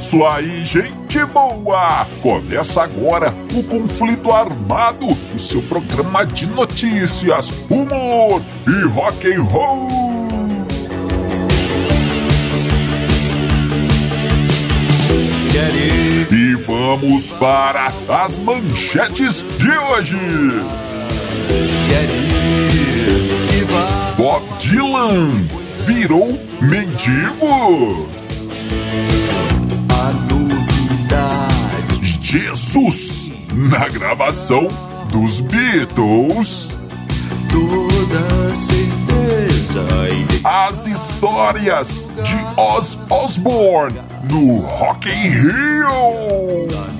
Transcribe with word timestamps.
isso 0.00 0.24
aí, 0.24 0.64
gente 0.64 1.22
boa! 1.26 2.06
Começa 2.22 2.82
agora 2.82 3.34
o 3.54 3.62
Conflito 3.62 4.32
Armado, 4.32 5.06
o 5.06 5.38
seu 5.38 5.60
programa 5.64 6.24
de 6.24 6.46
notícias, 6.46 7.52
humor 7.68 8.40
e 8.66 8.88
rock 8.88 9.30
and 9.30 9.42
roll. 9.42 9.88
E 16.32 16.54
vamos 16.54 17.34
para 17.34 17.92
as 18.08 18.38
manchetes 18.38 19.44
de 19.58 19.70
hoje. 19.70 20.16
Bob 24.16 24.42
Dylan 24.58 25.46
virou 25.84 26.40
mendigo. 26.62 28.08
Jesus 32.30 33.28
na 33.52 33.88
gravação 33.88 34.68
dos 35.10 35.40
Beatles. 35.40 36.68
Toda 37.50 38.54
certeza 38.54 39.88
As 40.44 40.86
histórias 40.86 42.04
de 42.22 42.60
Oz 42.60 42.96
Osbourne 43.10 44.00
no 44.30 44.60
Rock 44.60 45.08
in 45.08 45.28
Rio. 45.28 46.99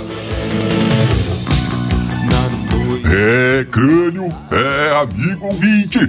É, 3.13 3.65
Crânio, 3.65 4.29
é, 4.51 5.01
amigo 5.01 5.47
ouvinte. 5.47 5.99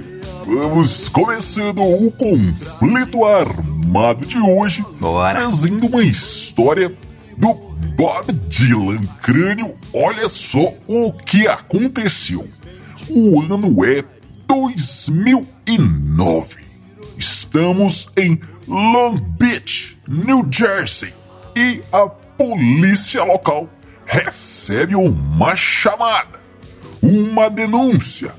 Vamos 0.45 1.09
começando 1.09 1.83
o 1.83 2.09
conflito 2.11 3.25
armado 3.25 4.25
de 4.25 4.39
hoje, 4.39 4.85
Bora. 5.01 5.41
trazendo 5.41 5.87
uma 5.87 6.01
história 6.01 6.93
do 7.37 7.53
Bob 7.97 8.31
Dylan. 8.47 9.01
Crânio, 9.21 9.75
olha 9.93 10.29
só 10.29 10.73
o 10.87 11.11
que 11.11 11.45
aconteceu. 11.45 12.47
O 13.09 13.41
ano 13.41 13.83
é 13.85 14.01
2009. 14.47 16.63
Estamos 17.17 18.09
em 18.15 18.39
Long 18.65 19.17
Beach, 19.17 19.97
New 20.07 20.47
Jersey, 20.49 21.13
e 21.53 21.81
a 21.91 22.07
polícia 22.07 23.25
local 23.25 23.67
recebe 24.05 24.95
uma 24.95 25.53
chamada, 25.55 26.42
uma 27.03 27.49
denúncia. 27.49 28.33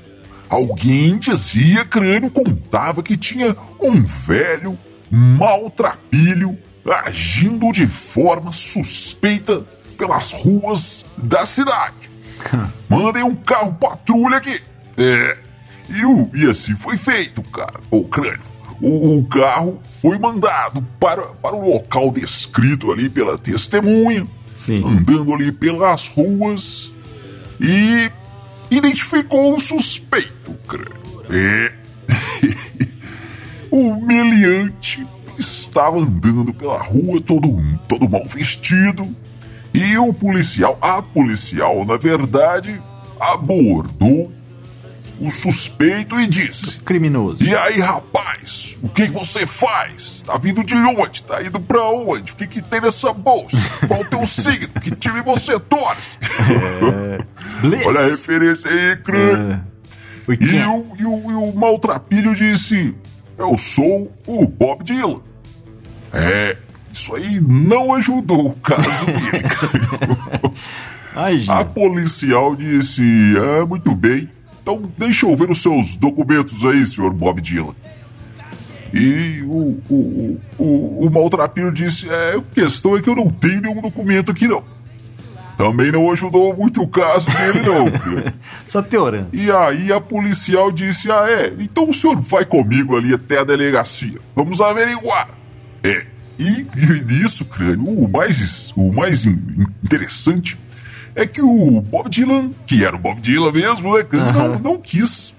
Alguém 0.49 1.17
dizia 1.17 1.85
crânio 1.85 2.29
contava 2.29 3.03
que 3.03 3.15
tinha 3.15 3.55
um 3.81 4.03
velho 4.03 4.77
maltrapilho 5.09 6.57
agindo 7.05 7.71
de 7.71 7.87
forma 7.87 8.51
suspeita 8.51 9.65
pelas 9.97 10.31
ruas 10.31 11.05
da 11.17 11.45
cidade. 11.45 12.09
Mandem 12.89 13.23
um 13.23 13.35
carro 13.35 13.73
patrulha 13.73 14.37
aqui. 14.37 14.61
É. 14.97 15.37
E, 15.89 16.05
o, 16.05 16.29
e 16.33 16.49
assim 16.49 16.75
foi 16.75 16.97
feito, 16.97 17.41
cara. 17.43 17.79
O 17.91 18.03
crânio. 18.03 18.55
O, 18.81 19.19
o 19.19 19.25
carro 19.25 19.79
foi 19.87 20.17
mandado 20.17 20.81
para, 20.99 21.21
para 21.23 21.55
o 21.55 21.69
local 21.73 22.11
descrito 22.11 22.91
ali 22.91 23.09
pela 23.09 23.37
testemunha. 23.37 24.27
Sim. 24.55 24.83
Andando 24.85 25.33
ali 25.33 25.51
pelas 25.51 26.07
ruas. 26.07 26.93
E 27.59 28.11
identificou 28.69 29.55
o 29.55 29.59
suspeito, 29.59 30.53
crânio. 30.67 30.95
É. 31.29 31.73
o 33.71 33.95
meliante 33.95 35.05
estava 35.37 35.97
andando 35.97 36.53
pela 36.53 36.81
rua 36.81 37.21
todo, 37.21 37.49
todo 37.87 38.09
mal 38.09 38.25
vestido. 38.25 39.07
E 39.73 39.97
o 39.97 40.13
policial, 40.13 40.77
a 40.81 41.01
policial, 41.01 41.83
na 41.83 41.97
verdade, 41.97 42.81
abordou 43.19 44.31
o 45.19 45.29
suspeito 45.29 46.19
e 46.19 46.27
disse: 46.27 46.79
Criminoso. 46.79 47.43
E 47.43 47.55
aí, 47.55 47.79
rapaz, 47.79 48.77
o 48.81 48.87
que 48.89 49.07
você 49.07 49.45
faz? 49.45 50.23
Tá 50.25 50.37
vindo 50.37 50.63
de 50.63 50.75
onde? 50.75 51.23
Tá 51.23 51.43
indo 51.43 51.59
pra 51.59 51.83
onde? 51.89 52.31
O 52.31 52.35
que, 52.35 52.47
que 52.47 52.61
tem 52.61 52.81
nessa 52.81 53.11
bolsa? 53.13 53.57
Qual 53.87 54.01
o 54.01 54.05
teu 54.05 54.25
signo? 54.25 54.69
Que 54.81 54.91
time 54.91 55.21
você 55.21 55.59
torce? 55.59 56.17
Blitz. 57.61 57.85
Olha 57.85 57.99
a 57.99 58.05
referência 58.05 58.69
aí, 58.69 58.95
crânio. 58.97 59.53
É. 59.53 59.75
E 60.27 60.65
o, 60.65 60.85
e, 60.99 61.05
o, 61.05 61.31
e 61.31 61.33
o 61.33 61.53
maltrapilho 61.55 62.33
disse: 62.33 62.95
Eu 63.37 63.57
sou 63.57 64.11
o 64.25 64.47
Bob 64.47 64.83
Dylan. 64.83 65.21
É, 66.11 66.57
isso 66.91 67.13
aí 67.15 67.39
não 67.41 67.93
ajudou 67.93 68.47
o 68.47 68.53
caso 68.55 69.05
dele. 69.05 69.43
Ai, 71.15 71.45
A 71.47 71.63
policial 71.63 72.55
disse: 72.55 73.03
Ah, 73.37 73.65
muito 73.65 73.93
bem. 73.93 74.29
Então 74.61 74.81
deixa 74.97 75.27
eu 75.27 75.35
ver 75.37 75.51
os 75.51 75.61
seus 75.61 75.95
documentos 75.95 76.65
aí, 76.65 76.85
senhor 76.85 77.13
Bob 77.13 77.39
Dylan. 77.39 77.75
E 78.93 79.41
o, 79.43 79.79
o, 79.89 79.95
o, 79.95 80.41
o, 80.57 81.07
o 81.07 81.11
maltrapilho 81.11 81.71
disse: 81.71 82.09
É, 82.09 82.35
a 82.37 82.41
questão 82.41 82.97
é 82.97 83.01
que 83.01 83.09
eu 83.09 83.15
não 83.15 83.29
tenho 83.29 83.61
nenhum 83.61 83.81
documento 83.81 84.31
aqui, 84.31 84.47
não. 84.47 84.63
Também 85.57 85.91
não 85.91 86.11
ajudou 86.11 86.55
muito 86.55 86.81
o 86.81 86.87
caso 86.87 87.27
dele, 87.27 87.61
não. 87.65 87.89
cara. 87.91 88.33
Só 88.67 88.81
piorando. 88.81 89.29
E 89.31 89.49
aí 89.51 89.91
a 89.91 90.01
policial 90.01 90.71
disse: 90.71 91.09
Ah, 91.11 91.25
é, 91.29 91.53
então 91.59 91.89
o 91.89 91.93
senhor 91.93 92.19
vai 92.19 92.43
comigo 92.45 92.97
ali 92.97 93.13
até 93.13 93.39
a 93.39 93.43
delegacia. 93.43 94.19
Vamos 94.35 94.59
averiguar. 94.59 95.29
É. 95.83 96.05
E, 96.37 96.67
e 96.75 97.03
nisso, 97.05 97.45
crânio, 97.45 97.87
o 97.87 98.09
mais, 98.09 98.73
o 98.75 98.91
mais 98.91 99.25
in- 99.25 99.39
interessante 99.81 100.57
é 101.15 101.25
que 101.25 101.41
o 101.41 101.79
Bob 101.79 102.09
Dylan, 102.09 102.51
que 102.67 102.83
era 102.83 102.93
o 102.93 102.99
Bob 102.99 103.21
Dylan 103.21 103.53
mesmo, 103.53 103.95
né, 103.95 104.03
crânio, 104.03 104.33
não, 104.33 104.59
não 104.59 104.77
quis 104.77 105.33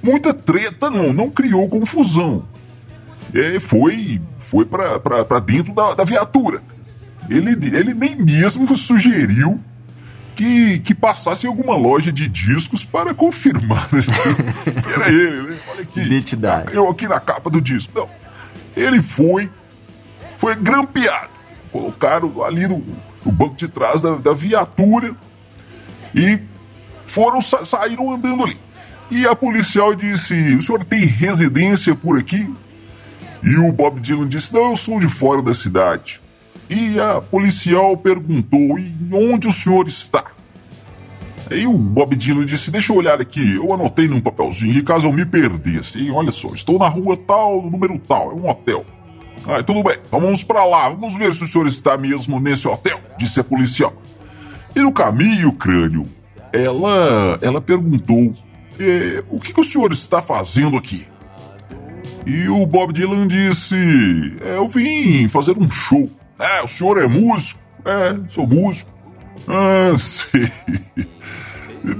muita 0.00 0.32
treta, 0.32 0.88
não, 0.88 1.12
não 1.12 1.28
criou 1.28 1.68
confusão. 1.68 2.44
É, 3.34 3.58
foi 3.58 4.20
foi 4.38 4.64
pra 4.64 5.40
dentro 5.44 5.74
da, 5.74 5.94
da 5.94 6.04
viatura. 6.04 6.62
Ele, 7.28 7.50
ele 7.76 7.94
nem 7.94 8.16
mesmo 8.16 8.76
sugeriu 8.76 9.60
que, 10.34 10.78
que 10.78 10.94
passasse 10.94 11.46
em 11.46 11.48
alguma 11.48 11.76
loja 11.76 12.12
de 12.12 12.28
discos 12.28 12.84
para 12.84 13.12
confirmar 13.12 13.88
que 13.88 13.96
era 14.94 15.08
ele, 15.10 15.42
né? 15.50 15.56
Olha 15.70 15.82
aqui. 15.82 16.00
Identidade. 16.00 16.74
Eu 16.74 16.88
aqui 16.88 17.06
na 17.08 17.20
capa 17.20 17.50
do 17.50 17.60
disco. 17.60 17.92
Não. 17.94 18.08
Ele 18.76 19.00
foi, 19.02 19.50
foi 20.36 20.54
grampeado. 20.54 21.30
Colocaram 21.72 22.42
ali 22.44 22.66
no, 22.66 22.82
no 23.26 23.32
banco 23.32 23.56
de 23.56 23.68
trás 23.68 24.00
da, 24.00 24.14
da 24.14 24.32
viatura 24.32 25.14
e 26.14 26.38
foram 27.06 27.42
sa- 27.42 27.64
saíram 27.64 28.10
andando 28.12 28.44
ali. 28.44 28.56
E 29.10 29.26
a 29.26 29.34
policial 29.34 29.94
disse: 29.94 30.34
O 30.54 30.62
senhor 30.62 30.82
tem 30.84 31.00
residência 31.00 31.94
por 31.94 32.18
aqui? 32.18 32.48
E 33.42 33.56
o 33.56 33.72
Bob 33.72 34.00
Dylan 34.00 34.28
disse: 34.28 34.52
Não, 34.54 34.70
eu 34.70 34.76
sou 34.76 34.98
de 35.00 35.08
fora 35.08 35.42
da 35.42 35.52
cidade. 35.52 36.20
E 36.70 37.00
a 37.00 37.20
policial 37.20 37.96
perguntou: 37.96 38.78
E 38.78 38.94
onde 39.12 39.48
o 39.48 39.52
senhor 39.52 39.88
está? 39.88 40.24
Aí 41.50 41.66
o 41.66 41.72
Bob 41.78 42.14
Dylan 42.14 42.44
disse: 42.44 42.70
Deixa 42.70 42.92
eu 42.92 42.96
olhar 42.96 43.20
aqui. 43.20 43.56
Eu 43.56 43.72
anotei 43.72 44.06
num 44.06 44.20
papelzinho 44.20 44.74
que 44.74 44.82
caso 44.82 45.06
eu 45.06 45.12
me 45.12 45.24
perdesse. 45.24 45.98
E 45.98 46.10
olha 46.10 46.30
só, 46.30 46.48
estou 46.52 46.78
na 46.78 46.88
rua 46.88 47.16
tal, 47.16 47.62
no 47.62 47.70
número 47.70 47.98
tal, 48.06 48.32
é 48.32 48.34
um 48.34 48.48
hotel. 48.48 48.84
Ah, 49.46 49.62
tudo 49.62 49.82
bem, 49.82 49.96
vamos 50.10 50.42
pra 50.44 50.64
lá, 50.64 50.90
vamos 50.90 51.16
ver 51.16 51.34
se 51.34 51.42
o 51.44 51.48
senhor 51.48 51.66
está 51.66 51.96
mesmo 51.96 52.38
nesse 52.38 52.68
hotel, 52.68 53.00
disse 53.16 53.40
a 53.40 53.44
policial. 53.44 53.94
E 54.76 54.80
no 54.80 54.92
caminho, 54.92 55.52
crânio, 55.52 56.06
ela, 56.52 57.38
ela 57.40 57.60
perguntou: 57.60 58.34
"É, 58.78 59.24
O 59.30 59.40
que, 59.40 59.54
que 59.54 59.60
o 59.60 59.64
senhor 59.64 59.90
está 59.92 60.20
fazendo 60.20 60.76
aqui? 60.76 61.06
E 62.26 62.46
o 62.48 62.66
Bob 62.66 62.92
Dylan 62.92 63.26
disse: 63.26 63.74
"É, 64.42 64.56
Eu 64.56 64.68
vim 64.68 65.28
fazer 65.28 65.56
um 65.58 65.70
show. 65.70 66.10
É, 66.38 66.62
o 66.62 66.68
senhor 66.68 66.98
é 66.98 67.06
músico? 67.06 67.60
É, 67.84 68.16
sou 68.28 68.46
músico. 68.46 68.90
Ah, 69.46 69.96
sei. 69.98 70.50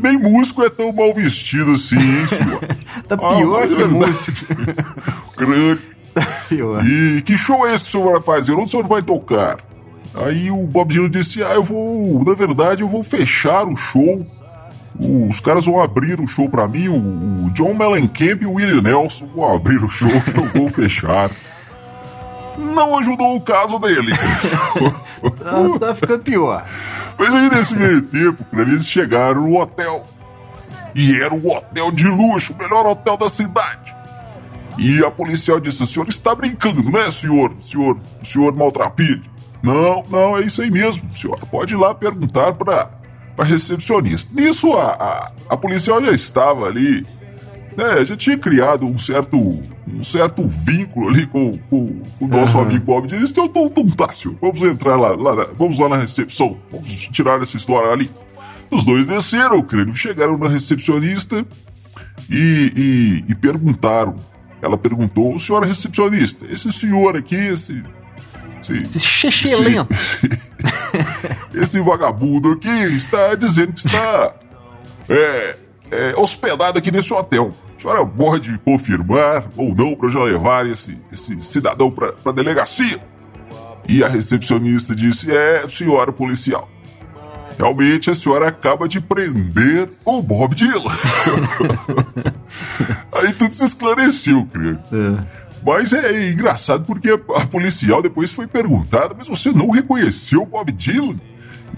Nem 0.03 0.19
músico 0.19 0.63
é 0.63 0.69
tão 0.71 0.93
mal 0.93 1.15
vestido 1.15 1.73
assim, 1.73 1.97
hein, 1.97 2.27
senhor? 2.27 2.61
Tá 3.09 3.15
Ah, 3.15 3.37
pior 3.37 3.63
é 3.65 3.69
que 3.69 3.75
verdade. 3.75 3.95
músico. 3.95 4.47
Crânio. 5.37 5.79
Pior. 6.49 6.85
E 6.87 7.23
que 7.23 7.39
show 7.39 7.67
é 7.67 7.75
esse 7.75 7.85
que 7.85 7.89
o 7.91 7.93
senhor 7.93 8.13
vai 8.13 8.23
fazer? 8.37 8.53
Onde 8.53 8.65
o 8.65 8.69
senhor 8.69 8.87
vai 8.87 9.01
tocar? 9.03 9.59
Aí 10.15 10.51
o 10.51 10.63
Bob 10.67 10.89
Dylan 10.93 11.09
disse: 11.11 11.43
Ah, 11.43 11.55
eu 11.55 11.63
vou, 11.63 12.23
na 12.27 12.35
verdade, 12.35 12.83
eu 12.83 12.89
vou 12.89 13.03
fechar 13.03 13.67
o 13.67 13.77
show. 13.77 14.27
Os 15.31 15.39
caras 15.39 15.65
vão 15.65 15.81
abrir 15.81 16.19
o 16.21 16.27
show 16.27 16.49
pra 16.49 16.67
mim, 16.67 16.89
o 16.89 17.49
John 17.55 17.73
Mellencamp 17.73 18.43
e 18.43 18.47
o 18.47 18.55
Willie 18.55 18.83
Nelson 18.83 19.29
vão 19.35 19.55
abrir 19.55 19.79
o 19.83 19.89
show 19.89 20.11
que 20.11 20.37
eu 20.37 20.45
vou 20.49 20.69
fechar. 20.69 21.31
Não 22.59 22.99
ajudou 22.99 23.37
o 23.37 23.41
caso 23.41 23.79
dele. 23.79 24.13
tá, 25.39 25.79
tá 25.79 25.95
ficando 25.95 26.23
pior. 26.23 26.65
Mas 27.19 27.35
aí 27.35 27.49
nesse 27.49 27.75
meio 27.75 28.03
tempo, 28.03 28.45
eles 28.53 28.87
chegaram 28.87 29.43
no 29.43 29.61
hotel. 29.61 30.05
E 30.95 31.21
era 31.23 31.33
um 31.33 31.47
hotel 31.51 31.93
de 31.93 32.07
luxo, 32.09 32.53
o 32.53 32.59
melhor 32.59 32.87
hotel 32.87 33.17
da 33.17 33.29
cidade. 33.29 33.97
E 34.79 35.05
a 35.05 35.11
policial 35.11 35.61
disse: 35.61 35.83
o 35.83 35.87
senhor 35.87 36.09
está 36.09 36.35
brincando, 36.35 36.91
né, 36.91 37.11
senhor? 37.11 37.53
Senhor, 37.61 37.99
senhor 38.23 38.55
maltrapilho. 38.55 39.23
Não, 39.63 40.05
não, 40.09 40.37
é 40.37 40.43
isso 40.43 40.63
aí 40.63 40.71
mesmo, 40.71 41.15
senhor. 41.15 41.39
Pode 41.51 41.75
ir 41.75 41.77
lá 41.77 41.95
perguntar 41.95 42.53
para 42.53 42.91
a 43.37 43.45
recepcionista. 43.45 44.33
Nisso, 44.35 44.73
a, 44.75 44.87
a, 44.87 45.33
a, 45.51 45.57
policial 45.57 46.03
já 46.03 46.13
estava 46.13 46.67
ali, 46.67 47.05
né? 47.79 48.05
Já 48.05 48.17
tinha 48.17 48.37
criado 48.37 48.85
um 48.85 48.99
certo, 48.99 49.39
um 49.39 50.03
certo 50.03 50.47
vínculo 50.49 51.09
ali 51.09 51.27
com, 51.27 51.57
com, 51.71 52.01
com 52.19 52.25
o 52.25 52.29
nosso 52.29 52.59
uhum. 52.59 52.65
amigo 52.65 52.85
Bob. 52.85 53.07
Disse: 53.07 53.33
então, 53.33 53.45
então, 53.45 53.67
então 53.67 53.87
tá, 53.91 54.13
senhor. 54.13 54.37
Vamos 54.41 54.61
entrar 54.63 54.97
lá, 54.97 55.11
lá, 55.11 55.47
vamos 55.57 55.79
lá 55.79 55.89
na 55.89 55.97
recepção. 55.97 56.59
Vamos 56.73 57.07
tirar 57.09 57.41
essa 57.41 57.57
história 57.57 57.93
ali. 57.93 58.11
Os 58.69 58.85
dois 58.85 59.07
desceram, 59.07 59.63
creio, 59.63 59.95
chegaram 59.95 60.37
na 60.37 60.49
recepcionista 60.49 61.47
e, 62.29 62.73
e, 62.77 63.33
e 63.33 63.35
perguntaram. 63.37 64.17
Ela 64.61 64.77
perguntou: 64.77 65.33
o 65.33 65.39
senhor 65.39 65.63
é 65.63 65.69
recepcionista? 65.69 66.47
Esse 66.51 66.73
senhor 66.73 67.17
aqui, 67.17 67.37
esse 67.37 67.81
esse, 68.61 68.73
esse 68.73 69.07
xexelento. 69.07 69.95
Esse, 69.95 71.61
esse, 71.63 71.81
vagabundo 71.81 72.51
aqui 72.51 72.69
está 72.69 73.37
dizendo 73.37 73.73
que 73.73 73.87
está 73.87 74.35
é, 75.09 75.57
é, 75.93 76.15
hospedado 76.17 76.77
aqui 76.77 76.91
nesse 76.91 77.15
hotel. 77.15 77.55
A 77.79 77.81
senhora 77.81 78.05
pode 78.05 78.59
confirmar 78.59 79.45
ou 79.57 79.73
não 79.73 79.95
para 79.95 80.11
já 80.11 80.25
levar 80.25 80.67
esse, 80.67 80.99
esse 81.13 81.41
cidadão 81.43 81.93
para 81.93 82.13
a 82.25 82.33
delegacia? 82.33 83.01
E 83.89 84.03
a 84.03 84.09
recepcionista 84.09 84.97
disse: 84.97 85.31
É, 85.31 85.65
senhora 85.69 86.13
policial. 86.13 86.69
Realmente 87.57 88.11
a 88.11 88.15
senhora 88.15 88.49
acaba 88.49 88.89
de 88.89 89.01
prender 89.01 89.89
o 90.05 90.21
Bob 90.21 90.55
Dylan. 90.55 90.97
Aí 93.13 93.33
tudo 93.33 93.53
se 93.53 93.65
esclareceu, 93.65 94.47
creio. 94.53 94.79
É. 94.93 95.39
Mas 95.65 95.93
é 95.93 96.31
engraçado 96.31 96.85
porque 96.85 97.11
a, 97.11 97.47
policial 97.47 98.03
depois 98.03 98.33
foi 98.33 98.47
perguntada, 98.47 99.15
mas 99.17 99.29
você 99.29 99.51
não 99.53 99.71
reconheceu 99.71 100.43
o 100.43 100.47
Bob 100.47 100.71
Dylan? 100.73 101.17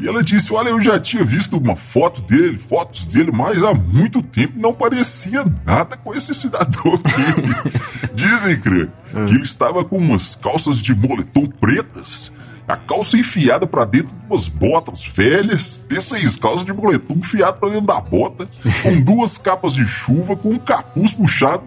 E 0.00 0.08
ela 0.08 0.22
disse: 0.22 0.52
Olha, 0.52 0.70
eu 0.70 0.80
já 0.80 0.98
tinha 0.98 1.22
visto 1.22 1.58
uma 1.58 1.76
foto 1.76 2.22
dele, 2.22 2.56
fotos 2.56 3.06
dele, 3.06 3.30
mas 3.30 3.62
há 3.62 3.74
muito 3.74 4.22
tempo 4.22 4.58
não 4.58 4.72
parecia 4.72 5.44
nada 5.64 5.96
com 5.96 6.14
esse 6.14 6.32
cidadão 6.34 6.94
aqui. 6.94 8.10
Dizem, 8.14 8.60
Craig, 8.60 8.90
hum. 9.14 9.24
que 9.26 9.34
ele 9.34 9.42
estava 9.42 9.84
com 9.84 9.98
umas 9.98 10.34
calças 10.34 10.80
de 10.80 10.94
moletom 10.94 11.46
pretas, 11.46 12.32
a 12.66 12.76
calça 12.76 13.18
enfiada 13.18 13.66
para 13.66 13.84
dentro 13.84 14.16
de 14.16 14.26
umas 14.26 14.48
botas 14.48 15.06
velhas. 15.06 15.78
Pensa 15.86 16.18
isso, 16.18 16.40
calça 16.40 16.64
de 16.64 16.72
moletom 16.72 17.16
enfiada 17.16 17.52
para 17.52 17.68
dentro 17.68 17.86
da 17.86 18.00
bota, 18.00 18.48
com 18.82 19.00
duas 19.02 19.36
capas 19.36 19.74
de 19.74 19.84
chuva, 19.84 20.34
com 20.34 20.50
um 20.50 20.58
capuz 20.58 21.12
puxado 21.12 21.64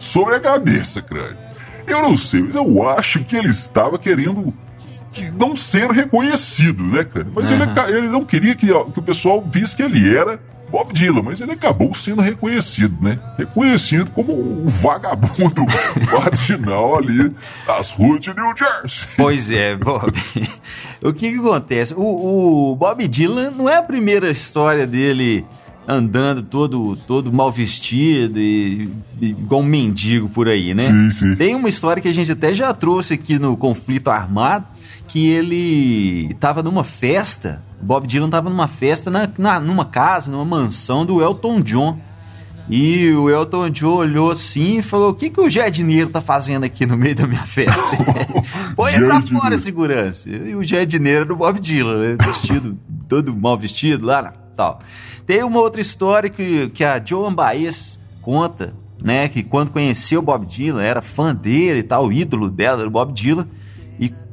sobre 0.00 0.34
a 0.34 0.40
cabeça, 0.40 1.00
crânio. 1.00 1.38
Eu 1.86 2.02
não 2.02 2.16
sei, 2.16 2.42
mas 2.42 2.54
eu 2.54 2.88
acho 2.88 3.24
que 3.24 3.36
ele 3.36 3.48
estava 3.48 3.98
querendo 3.98 4.52
que 5.12 5.30
não 5.30 5.56
ser 5.56 5.90
reconhecido, 5.90 6.82
né, 6.82 7.04
cara? 7.04 7.26
Mas 7.34 7.48
uhum. 7.48 7.56
ele, 7.56 7.96
ele, 7.96 8.08
não 8.08 8.24
queria 8.24 8.54
que, 8.54 8.66
que 8.66 8.98
o 8.98 9.02
pessoal 9.02 9.44
visse 9.50 9.74
que 9.74 9.82
ele 9.82 10.16
era 10.16 10.40
Bob 10.70 10.92
Dylan, 10.92 11.22
mas 11.22 11.40
ele 11.40 11.52
acabou 11.52 11.94
sendo 11.94 12.20
reconhecido, 12.20 12.94
né? 13.00 13.18
Reconhecido 13.38 14.10
como 14.10 14.32
o 14.32 14.64
vagabundo 14.66 15.64
marginal 16.12 16.98
ali 16.98 17.34
das 17.66 17.90
ruas 17.90 18.20
de 18.20 18.34
New 18.34 18.52
Jersey. 18.56 19.08
Pois 19.16 19.50
é, 19.50 19.74
Bob. 19.76 20.12
o 21.02 21.12
que, 21.12 21.32
que 21.32 21.38
acontece? 21.38 21.94
O, 21.94 22.72
o 22.72 22.76
Bob 22.76 23.06
Dylan 23.08 23.50
não 23.52 23.68
é 23.68 23.76
a 23.76 23.82
primeira 23.82 24.30
história 24.30 24.86
dele 24.86 25.44
andando 25.88 26.42
todo, 26.42 26.98
todo 27.06 27.32
mal 27.32 27.50
vestido 27.50 28.38
e, 28.38 28.90
e, 29.22 29.30
igual 29.30 29.62
um 29.62 29.64
mendigo 29.64 30.28
por 30.28 30.46
aí, 30.46 30.74
né? 30.74 30.82
Sim, 30.82 31.10
sim. 31.10 31.34
Tem 31.34 31.54
uma 31.54 31.70
história 31.70 32.02
que 32.02 32.08
a 32.08 32.12
gente 32.12 32.30
até 32.30 32.52
já 32.52 32.74
trouxe 32.74 33.14
aqui 33.14 33.38
no 33.38 33.56
Conflito 33.56 34.10
Armado, 34.10 34.66
que 35.08 35.28
ele 35.28 36.26
estava 36.30 36.62
numa 36.62 36.84
festa, 36.84 37.60
Bob 37.80 38.06
Dylan 38.06 38.26
estava 38.26 38.50
numa 38.50 38.68
festa 38.68 39.10
na, 39.10 39.28
na, 39.38 39.58
numa 39.58 39.86
casa, 39.86 40.30
numa 40.30 40.44
mansão 40.44 41.04
do 41.04 41.22
Elton 41.22 41.60
John. 41.62 41.98
E 42.70 43.10
o 43.12 43.30
Elton 43.30 43.70
John 43.70 43.96
olhou 43.96 44.30
assim 44.30 44.78
e 44.78 44.82
falou: 44.82 45.10
O 45.10 45.14
que, 45.14 45.30
que 45.30 45.40
o 45.40 45.48
Jardineiro 45.48 46.10
tá 46.10 46.20
fazendo 46.20 46.64
aqui 46.64 46.84
no 46.84 46.98
meio 46.98 47.14
da 47.14 47.26
minha 47.26 47.46
festa? 47.46 47.96
Põe 48.76 48.92
pra 49.00 49.22
fora, 49.22 49.56
segurança. 49.56 50.28
E 50.28 50.54
o 50.54 50.62
Jardineiro 50.62 51.24
do 51.24 51.34
Bob 51.34 51.58
Dylan, 51.58 51.96
né? 51.96 52.16
vestido, 52.20 52.78
todo 53.08 53.34
mal 53.34 53.56
vestido 53.56 54.06
lá, 54.06 54.34
tal. 54.54 54.80
Tem 55.26 55.42
uma 55.42 55.60
outra 55.60 55.80
história 55.80 56.28
que, 56.28 56.68
que 56.70 56.84
a 56.84 57.02
Joan 57.02 57.34
Baez 57.34 57.98
conta, 58.20 58.74
né? 59.02 59.28
Que 59.28 59.42
quando 59.42 59.70
conheceu 59.70 60.20
o 60.20 60.22
Bob 60.22 60.44
Dylan, 60.44 60.82
era 60.82 61.00
fã 61.00 61.34
dele 61.34 61.80
e 61.80 61.82
tal, 61.82 62.06
o 62.06 62.12
ídolo 62.12 62.50
dela 62.50 62.80
era 62.80 62.88
o 62.88 62.92
Bob 62.92 63.12
Dylan. 63.14 63.46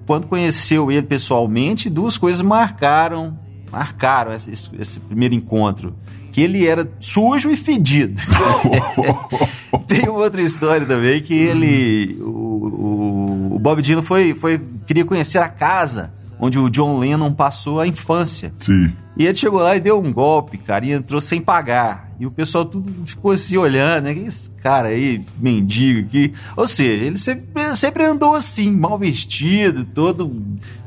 Quando 0.06 0.28
conheceu 0.28 0.92
ele 0.92 1.04
pessoalmente, 1.04 1.90
duas 1.90 2.18
coisas 2.18 2.42
marcaram, 2.42 3.36
marcaram 3.72 4.34
esse, 4.34 4.52
esse 4.52 5.00
primeiro 5.00 5.34
encontro. 5.34 5.96
Que 6.32 6.42
ele 6.42 6.68
era 6.68 6.90
sujo 7.00 7.50
e 7.50 7.56
fedido. 7.56 8.22
Tem 9.88 10.10
outra 10.10 10.42
história 10.42 10.86
também 10.86 11.22
que 11.22 11.34
ele. 11.34 12.18
O, 12.22 12.26
o, 12.28 13.56
o 13.56 13.60
Bob 13.60 13.82
Dylan 13.82 14.02
foi, 14.02 14.34
foi, 14.34 14.62
queria 14.86 15.06
conhecer 15.06 15.38
a 15.38 15.48
casa 15.48 16.12
onde 16.40 16.60
o 16.60 16.70
John 16.70 17.00
Lennon 17.00 17.34
passou 17.34 17.80
a 17.80 17.88
infância. 17.88 18.54
Sim. 18.60 18.94
E 19.18 19.26
ele 19.26 19.36
chegou 19.36 19.62
lá 19.62 19.76
e 19.76 19.80
deu 19.80 20.00
um 20.00 20.12
golpe, 20.12 20.58
cara, 20.58 20.86
e 20.86 20.92
entrou 20.92 21.22
sem 21.22 21.40
pagar. 21.40 22.05
E 22.20 22.26
o 22.26 22.32
pessoal 22.32 22.64
tudo 22.64 23.06
ficou 23.06 23.32
assim 23.32 23.58
olhando, 23.58 24.06
né? 24.06 24.14
Esse 24.14 24.50
cara 24.62 24.88
aí, 24.88 25.24
mendigo 25.38 26.08
aqui. 26.08 26.34
Ou 26.56 26.66
seja, 26.66 27.04
ele 27.04 27.18
sempre, 27.18 27.76
sempre 27.76 28.06
andou 28.06 28.36
assim, 28.36 28.72
mal 28.72 28.98
vestido, 28.98 29.84
todo 29.84 30.34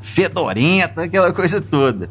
fedorento, 0.01 0.99
aquela 0.99 1.31
coisa 1.31 1.61
toda. 1.61 2.09